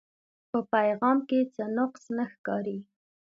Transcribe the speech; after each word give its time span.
پۀ 0.49 0.59
پېغام 0.71 1.17
کښې 1.27 1.39
څۀ 1.53 1.65
نقص 1.77 2.03
نۀ 2.15 2.25
ښکاري 2.33 2.77